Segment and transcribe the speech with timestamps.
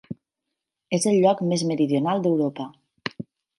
[0.99, 2.69] És el lloc més meridional d'Europa.